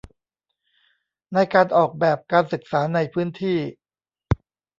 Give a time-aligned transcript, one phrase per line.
[1.33, 3.59] ในการออกแบบการศึกษาในพื้นที่